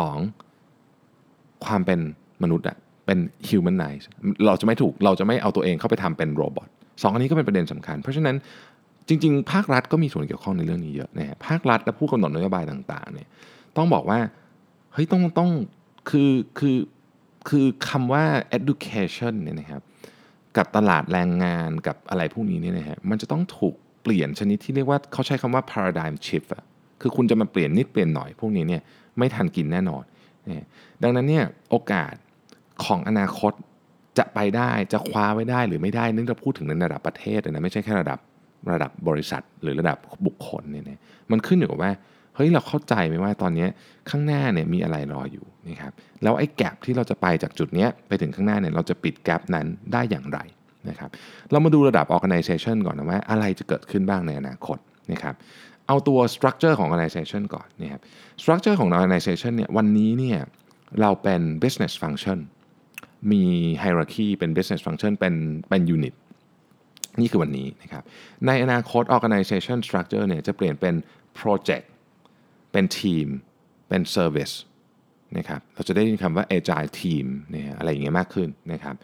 [1.66, 2.00] ความเป็น
[2.44, 4.06] มนุษย์อะ เป็น humanize
[4.48, 6.68] เราจะไม่ถูกเราจะไม่เอาตัวเองเข้าไปทำเป็น robot
[7.02, 8.36] สองอันนี้ก็เป็นประเด็นสำคัญ เพราะฉะนั้น
[9.08, 13.28] จริง ๆ ภาครัฐก็มีส่วนเกี่ยวข้องในเรื่องนี้เยอะนะฮะภาครัฐและผู้กำหนดนโยบายต่างๆเนี่ย
[13.78, 14.20] ต้องบอกว่า
[14.94, 15.50] เฮ้ยต้องต้อง
[16.10, 16.78] คือคือ
[17.50, 18.24] คือคำว่า
[18.58, 19.82] education เนี่ยนะครับ
[20.58, 26.64] กับตลาดแรงงานกับอะไรพวกนี้เนี่ยนะฮะมันจะต้องถูกเปลี่ยนชนิดที่เรียกว่าเขาใช้คำว่า paradigm shift อะ
[27.02, 28.82] คือคุณจะมาเปลี่ยนนิดเปลี่ยนหน่อยพวกนี้เนี่ย
[29.18, 30.04] ไม่ทันกินแน่นอน
[30.48, 30.66] นะ
[31.04, 32.14] ดังนั้นเนี่ยโอกาส
[32.86, 33.54] ของอนาคต
[34.18, 38.20] จะไปได้จะคว้าไว้ได้หรือไม่ได้นึกจะพูดถึงในระดับประเทศนะไม่ใช่แค่ระดับ
[38.74, 41.00] ระดับบริษัทหรือระดับบุคคลเนี่ย
[41.32, 41.92] มันขึ้นอยู่กับว่า
[42.36, 43.68] เฮ้ยเราเข้าใจไหมว่าตอนนี้
[44.10, 45.92] ข้างหน้าเนี่ยมีอะไรรออยู่นะครับ
[46.24, 50.40] แล้วไอ้แกลบที่เราจะไปจากจุดนี้ไปถึงข้างหน้าเนี่ยเราจะปิดแกลบนั้นได้อย่างไร
[50.90, 51.10] นะครับ
[51.52, 54.78] เรามาดูระดับ organization ก่อนนะว่าอะไรจะเกิดขึ้นบ้างในอนาคต
[55.12, 55.36] นะครับ
[55.88, 58.02] เอาตัว structure ของ organization ก่อนนะครับ
[58.42, 60.40] structure ของ organization เนี่ยวันนี้เนี่ย
[61.02, 62.40] เราเป็น business function
[63.32, 63.44] มี
[63.84, 65.36] hierarchy เป็น business function เป็น
[65.70, 66.16] เป็น unit
[67.20, 68.04] นี่คือวันนี้นะครับ
[68.48, 70.96] ในอนาคต organization structure เนี่ยจะเปลี่ยนเป็น
[71.40, 71.86] project
[72.72, 73.28] เป็นทีม
[73.90, 74.54] เป็น service
[75.38, 78.96] นะครับ เราจะได้ยินคำว่า agile team เนี่ยอะไรอย่างเงี้ยมากขึ้นนะครับ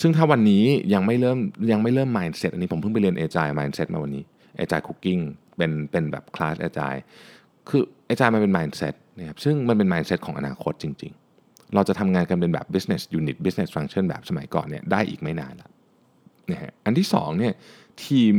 [0.00, 1.38] ซึ่งถ้าวันนี้ยังไม่เริ่ม
[1.72, 4.24] ยังไม่เริ่ม mindset อันนี้ผมเพิ่งไปเรียน agile mindset มาวันนี้
[4.62, 5.22] agile cooking
[5.56, 7.00] เป็นเป็นแบบคลาส agile
[7.68, 11.23] คือ agile มันเป็น mindset นะครับ ซึ่งมันเป็น mindset ของอนาคตจริงๆ
[11.74, 15.70] เราจะทำงานกันเป็นแบบ business unit business function แบบสมัยก่อนเนี่ยได้อีกไม่นานแล้ว
[16.50, 17.52] นะฮะอันที่2เนี่ย
[18.06, 18.34] ทีม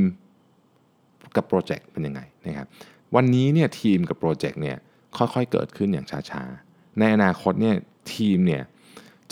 [1.36, 2.68] กับโปรเจกต์เป็นยังไงนะครับ
[3.16, 4.78] วันนี้เนี่ยทีมกับโปรเจกต์เนี่ย
[5.18, 7.76] ค่อยๆเกิดขึ้นอย่างช้าๆ ในอนาคตเนี่ย
[8.14, 8.64] ทีมเนี่ย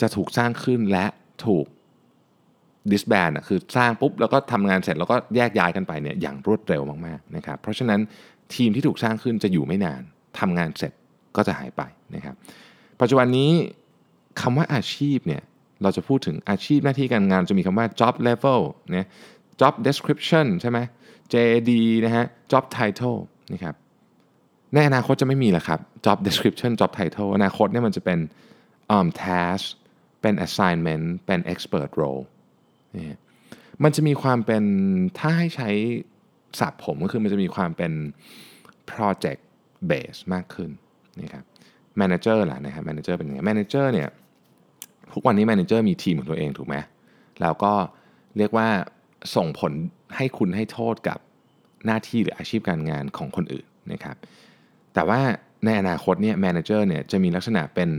[0.00, 1.06] จะถูกสร้างขึ้นและ
[1.46, 1.66] ถูก
[2.90, 8.00] disband คือสร้างปุ๊บแล้วก็ทำงานเสร็จแล้วก็แยกย้ายกันไปเนี่ยอย่างรวดเร็วมากๆนะครับเพราะฉะนั้น
[8.54, 10.02] ทีมที่ถูกสร้างขึ้นจะอยู่ไม่นาน
[10.38, 10.92] ทำงานเสร็จ
[11.36, 11.82] ก็จะหายไป
[12.14, 12.34] นะครับ
[13.00, 13.50] ปัจจุบันนี้
[14.40, 15.42] คำว่าอาชีพเนี่ย
[15.82, 18.60] เราจะพูดถึงอาชีพหน้าที่การงานจะมีคำว่า job level
[18.94, 19.08] เนี่ย
[19.60, 20.78] job description ใช่ไหม
[21.32, 21.70] JD
[22.04, 23.18] นะฮะ job title
[23.52, 23.74] นะครับ
[24.74, 28.18] ในอนาคตจะไม่มีแล้วครับ job description job title อนาคตเนี่ยมันจะเป็น
[28.96, 29.64] um, task
[30.20, 32.22] เป็น assignment เป็น expert role
[32.94, 33.18] นี่
[33.82, 34.64] มันจะมีความเป็น
[35.18, 35.70] ถ้าให้ใช้
[36.60, 37.92] ศัพท์ผมก็คือมันจะมีความเป็น
[38.90, 39.42] project
[39.90, 40.70] base มากขึ้น
[41.20, 41.44] นะครับ
[42.00, 44.08] manager ล่ะนะครับ manager เป็นยังไง manager เนี่ย
[45.14, 46.76] ทุกวันนี้ manager มีทีมของตัวเองถูกไหม
[47.40, 47.72] แล้วก็
[48.38, 48.68] เรียกว่า
[49.36, 49.72] ส่งผล
[50.16, 51.18] ให้คุณให้โทษกับ
[51.86, 54.16] หน้าที่หรืออาชีพการงานของคนอื่นนะครับ
[54.94, 55.20] แต่ว่า
[55.64, 57.90] ในอนาคตเนี่ย manager เนี่ยจะมีลักษณะเป็น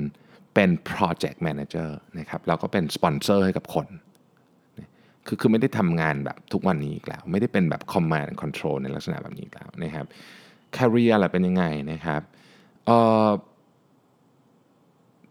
[0.54, 3.88] เป็น project manager นะครับแล้วก็เป็นสปอนเซอร์ให้กับคน
[5.28, 10.06] คือคือไม่ได้ทำงานแบบทุกวันนี้อีกแล้ว ไม่ได้เป็นแบบ command and control ในลักษณะแบบนี้อีกแล้วนะครับ
[10.78, 12.22] career อะไรเป็นยังไงนะครับ
[12.86, 13.30] เอ่อ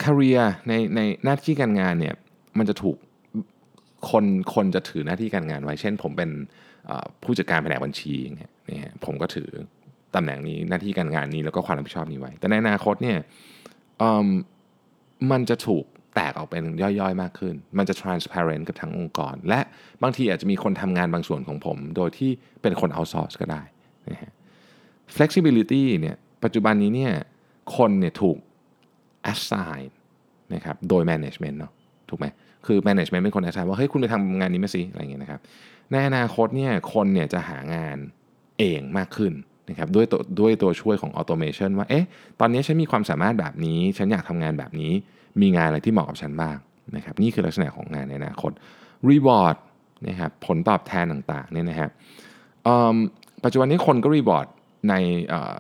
[0.05, 2.15] career ในในหน้าที่การงานเนี่ย
[2.59, 2.97] มันจะถูก
[4.11, 6.31] คนคนจะถือหน้าที่การงานไว้ เช่น ผมเป็น
[7.23, 9.49] ผู้จัดการแผนกบัญชีอย่างเงี้ยนี่ผมก็ถือ
[10.15, 13.19] ตำแหน่งนี้หน้าที่การงานนี้แล้วก็ความรับผิดชอบนี้ไว้ แต่ในอนาคตเนี่ย
[15.31, 19.61] มันจะถูกแตกออกเป็นย่อยๆ มากขึ้น มันจะ transparent กับทั้งองค์กร และ
[20.03, 22.31] บางทีอาจจะมีคนทำงานบางส่วนของผม โดยที่
[22.63, 23.63] เป็นคน outsource ก็ได้
[24.13, 24.33] นะฮะ
[25.17, 27.13] flexibility เนี่ยปัจจุบันนี้เนี่ย
[27.77, 28.39] คนเนี่ยถูก
[29.33, 29.89] assign
[30.55, 31.73] นะครับโดย management เนาะ
[32.09, 32.27] ถูกไหม
[32.67, 35.41] คือ management เป็นคน assign ว่าเฮ้ยคุณไปทำงานนี้มาสิอะไรอย่างเงี้ยนะครับ
[35.91, 37.97] ในอนาคตเนี่ยคนเนี่ยจะหางาน
[38.59, 39.33] เองมากขึ้น
[39.69, 42.05] นะครับด้วยตัวด้วยตัวช่วยของ automation ว่าเอ๊ะ
[42.41, 44.93] ตอนนี้ฉันมีความสามารถแบบนี้ ฉันอยากทำงานแบบนี้
[45.41, 46.57] มีงานอะไรที่เหมาะกับฉันบ้าง
[46.97, 48.53] นะครับนี่คือลักษณะของงานในอนาคต
[49.11, 49.57] reward
[50.09, 51.91] นะครับผลตอบแทนต่างๆเนี่ยนะครับ
[53.45, 54.47] ปัจจุบันนี้คนก็ reward
[54.89, 54.95] ใน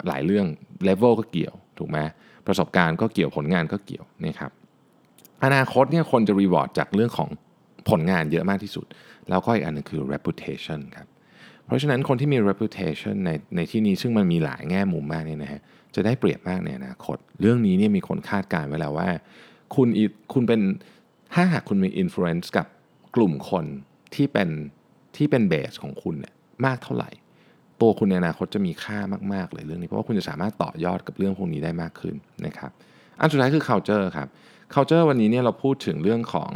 [0.06, 0.46] หลายเรื่อง
[0.88, 1.98] level ก็เกี่ยวถูกไหม
[2.46, 4.50] ประสบการณ์ก็เกี่ยวผลงานก็เกี่ยวนะครับ
[5.44, 7.28] อนาคตเนี่ยคนจะ reward จากเรื่องของ
[7.90, 8.86] ผลงานเยอะมากที่สุด
[9.28, 11.08] แล้วก็อีกอันนึงคือ reputation ครับ
[11.66, 15.60] เพราะฉะนั้นคนที่มี reputation ในในที่นี้ซึ่งมันมีหลายแง่มุมมากเนี่ยนะฮะ
[15.94, 19.08] จะได้เปรียบมากในอนาคต เรื่องนี้เนี่ยมีคนคาดการไว้แล้วว่า
[19.74, 19.88] คุณ
[20.32, 20.60] คุณเป็น
[21.34, 22.66] ถ้าหากคุณมี influence กับ
[23.16, 23.64] กลุ่มคน
[24.14, 24.48] ที่เป็น
[25.16, 26.34] ที่เป็นเบสของคุณเนี่ย
[26.66, 27.10] มากเท่าไหร่
[27.80, 28.98] ตัวคุณในอนาคตจะมีค่า
[29.32, 32.14] มากๆเลยเรื่องนี้เพราะว่าคุณจะสามารถต่อยอดกับเรื่องพวกนี้ได้มากขึ้น
[32.46, 32.70] นะครับ
[33.20, 34.28] อันสุดท้ายคือ culture ครับ
[34.74, 36.52] culture วันนี้เนี่ยเราพูดถึงเรื่องของ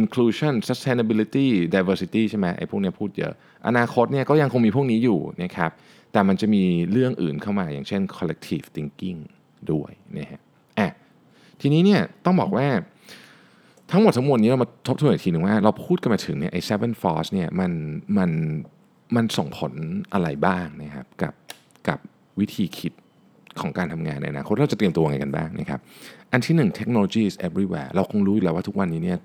[0.00, 3.32] inclusion sustainability diversity ใช่ไหมไอ้พวกนี้พูดเยอะ
[3.66, 5.70] อนาคตเนี่ยก็ยังคงมีพวกนี้อยู่นะครับ
[6.12, 9.20] แต่มันจะมีเรื่องอื่นเข้ามาอย่างเช่น collective thinking
[9.72, 10.40] ด้วยนะฮะ
[10.78, 10.88] อะ
[11.60, 12.66] ทีนี้เนี่ยต้องบอกว่า
[13.90, 17.72] ทั้งหมดทั้งมวลนี้เรามาทบทวนอีกทีหนึ่งว่าเราพูดกันมาถึงเนี่ยไอ้ seven force เนี่ยมัน
[18.18, 18.30] มัน
[19.16, 19.72] มันส่งผล
[20.12, 21.34] อะไรบ้างนะครับกับ
[21.88, 21.98] กับ
[22.40, 22.92] วิธีคิด
[23.60, 25.80] ของการทำงานในอนาคตเราจะเตรียมตัวไงกันบ้างนะครับ
[26.32, 29.18] อันที่หนึ่ง technology is everywhere เราคงรู้อยู่แล้วว่าทุกวันนี้เนี่ย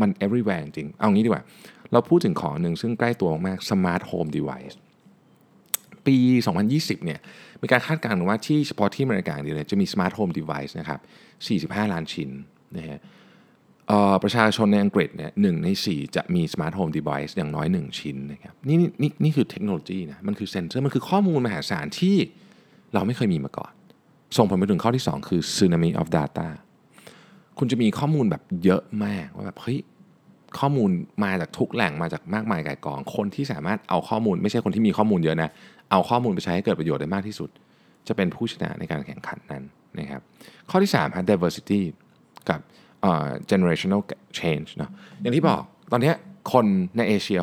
[0.00, 1.44] มัน everywhere จริง เอางี้ดีกว่า
[1.92, 4.76] เราพูดถึงของหนึ่งซึ่งใกล้ตัวมาก smart home device
[6.06, 6.16] ปี
[6.60, 7.20] 2020 เนี่ย
[7.62, 11.00] มีการคาดการณ์ว่าที่เฉพาะที่อเมริกาเดียวจะมี smart home device นะครับ
[11.76, 12.30] 45 ล้านชิ้น
[12.76, 13.00] นะฮะ
[14.22, 22.16] ประชาชนในอังกฤษเนี่ยหนึ่งใน 4 จะมี smart home device อย่างน้อย 1 ชิ้นนะครับนี่นี่นี่คือเทคโนโลยีนะมันคือเซนเซอร์มันคือข้อมูลมหาศาลที่
[22.94, 23.72] เราไม่เคยมีมาก่อน
[24.36, 26.48] ส่งผลไปถึงข้อที่ 2 คือ tsunami of data
[27.58, 29.78] คุณจะมีข้อมูลแบบเยอะมากว่าแบบเฮ้ย
[30.58, 30.90] ข้อมูล
[31.24, 35.50] มาจากทุกแหล่งมาจากมากมายกายกอง คนที่สามารถเอาข้อมูลไม่ใช่คนที่มีข้อมูลเยอะนะ
[35.90, 37.50] เอาข้อมูลไปใช้ให้เกิดประโยชน์ได้มากที่สุด
[38.08, 39.64] จะเป็นผู้ชนะในการแข่งขันนั้น
[39.98, 40.20] นะครับ
[40.70, 41.80] ข้อที่3ครับ diversity
[42.48, 42.60] กับ
[43.50, 44.00] generational
[44.38, 44.90] change เนะ
[45.22, 46.12] อย่างที่บอกตอนนี้
[46.52, 46.66] คน
[46.96, 47.38] ในเอเชีย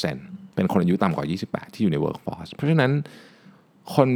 [0.00, 2.92] 60%เป็นคนอายุต่ำกว่า 28 ที่อยู่ใน workforce เพราะฉะนั้น
[3.94, 4.08] คน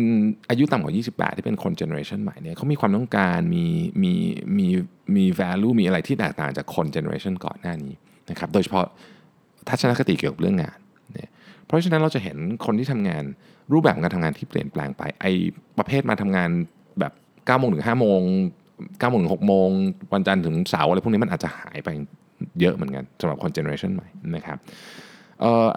[0.50, 3.64] อายุต่ำกว่า 28 ที่เป็นคนเจเนอเรชันใหม่เนี่ยเขามีความต้องการมี
[4.02, 4.12] มี
[4.58, 4.66] มี
[5.16, 7.94] มี value มีอะไรที่แตกต่างจากคนเจเนอเรชันก่อนหน้านี้
[8.30, 8.87] นะครับโดยเฉพาะ
[9.68, 10.78] ทัศนคติเกี่ยวกับเรื่องงาน
[11.14, 11.30] เนี่ย
[11.66, 13.24] เพราะฉะนั้นเราจะเห็นคนที่ทำงาน
[13.72, 15.26] รูปแบบการทำงานที่เปลี่ยนแปลงไปไอ
[15.78, 16.50] ประเภทมาทำงาน
[17.00, 18.20] แบบ9โมงถึง5โมง
[18.87, 19.69] 9โมงถึง6โมง
[20.12, 21.88] วันจันทร์ถึงเสาร์อะไรพวกนี้มันอาจจะหายไป
[22.61, 24.59] เยอะเหมือนกันสำหรับคนเจเนอเรชันใหม่นะครับ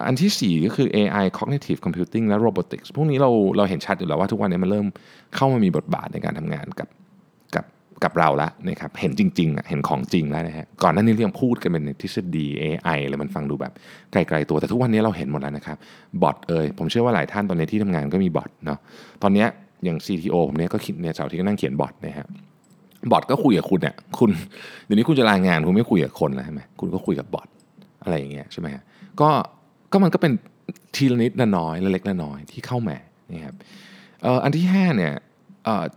[0.04, 4.86] อันที่ 4 ก็คือ AI cognitive computing และ robotics พวกนี้เราเราเห็นชัดอยู่แล้วว่าทุกวันนี้มันเริ่ม
[5.36, 6.88] เข้ามามีบทบาทในการทำงานกับ
[7.54, 7.64] กับ
[8.04, 13.72] กับเราแล้วนะครับเห็นจริงๆเห็นของจริงแล้วนะฮะก่อนหน้านี้เรื่องพูดกันเป็นทฤษฎี AI อะไรมันฟังดูแบบ
[14.12, 15.76] ไกลๆตัวแต่ทุกวันนี้เราเห็นหมดแล้วนะครับ
[16.22, 18.78] บอทเอ่ยผมเชื่อว่าหลายท่านตอนนี้ที่ทำงานก็มีบอทเนาะ
[19.22, 19.46] ตอนนี้
[19.84, 22.26] อย่าง CTO ผมเนี่ยก็คิดเนี่ยเสาร์ที่ก็นั่งเขียนบอทนะฮะ
[23.10, 24.30] บอทก็คุยกับคุณเนี่ยคุณ
[24.84, 27.48] เดี๋ยวนี้คุณจะรายงานคุณไม่คุยกับคนแล้วใช่ไหมคุณก็คุยกับบอท
[28.02, 28.82] อะไรอย่างเงี้ยใช่ไหมฮะ
[29.20, 29.28] ก็
[29.92, 30.32] ก็มันก็เป็น
[30.94, 32.96] ทีละนิดละน้อยละเล็กละน้อยที่เข้ามา
[33.32, 33.54] นะครับ
[34.44, 35.12] อันที่ห้าเนี่ย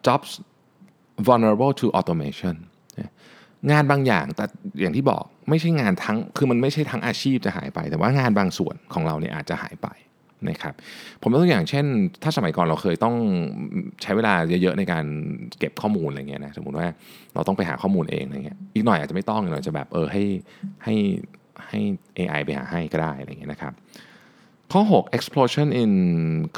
[0.08, 0.32] jobs
[1.28, 2.56] vulnerable to automation
[3.72, 4.46] งานบางอย่างแต่
[4.82, 9.88] อย่างที่บอกไม่ใช่งานทั้งคือมันไม่ใช่ทั้งอาชีพจะหายไป แต่ว่างานบางส่วนของเราเนี่ยอาจจะหายไป
[10.50, 10.74] นะครับ
[11.22, 11.86] ผมยกตัวอย่างเช่น
[12.24, 13.16] ถ้าสมัยก่อนเราเคยต้อง
[14.02, 15.06] ใช้เวลาเยอะๆในการ
[15.60, 16.88] เก็บข้อมูลอะไรเงี้ยนะสมมติว่า
[17.34, 20.24] เราต้องไปหาข้อมูลเองอะไรเงี้ยอีกหน่อยอาจจะไม่ต้องหน่อยจะแบบเออให้
[20.84, 20.96] ให้
[21.68, 21.80] ให้
[22.18, 23.74] AI ไปหาให้ก็ได้อะไรเงี้ยนะครับ
[24.72, 25.92] ข้อ 6 explosion in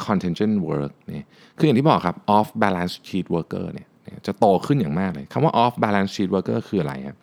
[0.06, 3.88] contingent work เนี่ยคืออย่างที่บอกครับ off balance sheet worker เนี่ย
[4.28, 7.18] จะโตขึ้นอย่างมากเลยคำว่า off balance sheet worker คืออะไรครับ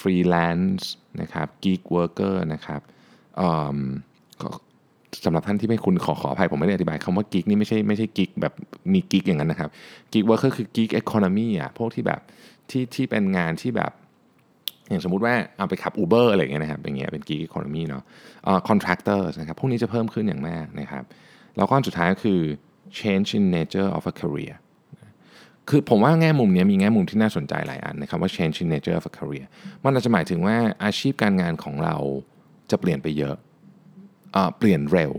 [0.00, 0.84] freelance
[1.20, 2.80] นะครับ gig worker นะครับ
[5.24, 8.52] สำหรับท่านที่ไม่คุณขอขออภัยผมไม่ได้อธิบายคำว่า gig นี่ไม่ใช่ไม่ใช่ gig แบบ
[8.92, 9.70] มี gig อย่างนั้นนะครับ
[10.12, 12.20] gig worker คือ gig economy อะพวกที่แบบ
[12.70, 13.92] ที่ที่เป็นงานที่แบบ
[14.88, 18.02] อย่างสมมุติว่าเอาไปขับ Uber อะไรอย่างเงี้ยนะครับเป็นเงี้ยเป็น gig economy เนาะ
[18.44, 21.04] เอ่อ contractors นะครับพวกนี้จะเพิ่มขึ้นอย่างมากนะครับ
[21.56, 22.40] แล้วก็อันสุดท้ายก็คือ
[22.98, 24.54] change in nature of a career
[25.68, 29.46] คือผมว่าแง่มุมนี้มีแง่มุมที่น่าสนใจหลายอันนะครับว่า change in nature of a career
[29.84, 31.96] มันอาจจะหมายถึงว่าอาชีพการงานของเรา
[32.70, 33.36] จะเปลี่ยนไปเยอะ
[34.58, 35.12] เปลี่ยนเร็ว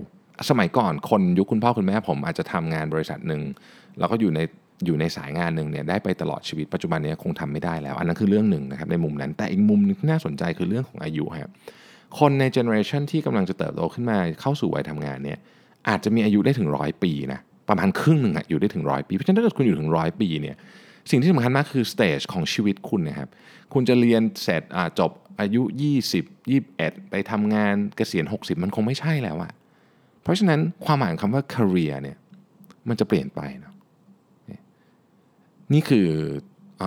[0.49, 3.41] สมัยก่อนคนยุคคุณพ่อคุณแม่ผมอาจจะทำงานบริษัทหนึ่ง
[3.99, 4.39] แล้วก็อยู่ใน
[4.85, 11.51] อยู่ในสายงานหนึ่งเนี่ยได้ไปตลอดชีวิตปัจจุบันเนี้คงทำไม่ได้แล้ว อันนั้นคือเรื่องหนึ่งนะครับในมุมนั้น แต่อีกมุมหนึงที่น่าสนใจคือเรื่องของอายุครับ
[12.19, 15.37] คนในเจเนอเรชันที่กำลังจะเติบโตขึ้นมาเข้าสู่วัยทำงานเนี่ย
[15.89, 20.55] อาจจะมีอายุได้ถึงร้อยปีนะประมาณครึ่งหนึ่งอะอยู่ได้ถึงร้อยปีเพราะฉะนั้นถ้าเกิดคุณอยู่ถึงร้อยปีเนี่ย
[21.09, 23.29] สิ่งที่สำคัญมากคือ stage ของชีวิตคุณนะครับ
[23.73, 25.61] คุณจะเรียนเสร็จอ่าจบอายุ
[26.11, 29.51] 20 21 ไปทำงานเกษียณ 60 มันคงไม่ใช่แล้วอะ
[30.23, 32.17] เพราะฉะนั้นความหมายของคำว่า career เนี่ย
[32.89, 33.73] มันจะเปลี่ยนไปเนาะ
[35.73, 36.07] นี่คือ
[36.81, 36.83] อ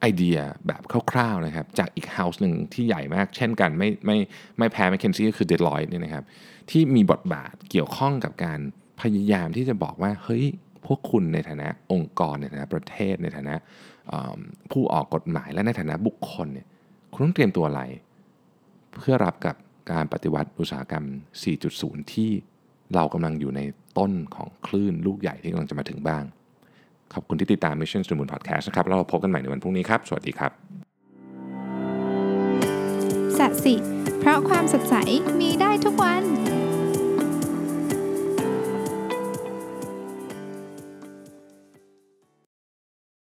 [0.00, 0.82] ไอเดียแบบ
[1.12, 4.16] คร่าวๆนะครับจากอีกเฮาส์หนึ่งที่ใหญ่มาก เช่นกันไม่ไม่
[4.58, 6.24] ไม่แพ้ m c k เคนซี่ก็คือ Deloitte เนี่ยนะครับ
[6.70, 8.60] ที่มีบทบาทเกี่ยวข้องกับการ
[9.00, 10.44] พยายามที่จะบอกว่าเฮ้ย
[10.86, 13.54] พวกคุณในฐานะองค์กรในฐานะประเทศในฐานะ
[14.72, 16.66] ผู้ออกกฎหมายและในฐานะบุคคลเนี่ย
[17.12, 17.82] คุณต้องเตรียมตัวอะไร
[18.96, 19.56] เพื่อรับกับ
[19.92, 21.04] การปฏิวัติอุตสาหกรรม
[21.58, 22.30] 4.0 ที่
[22.94, 23.60] เรากำลังอยู่ใน
[23.98, 26.24] ต้นของคลื่นลูกใหญ่ที่กำลังจะมาถึงบ้าง
[27.14, 30.52] ขอบคุณที่ติดตาม Mission to the Moon Podcast นะครับแล้วเราพบกันใหม่ในวันพรุ่งนี้ครับ สวัสดีครับ
[33.38, 33.74] สัสิ
[34.18, 34.94] เพราะความสดใส
[35.40, 36.59] มีได้ทุกวัน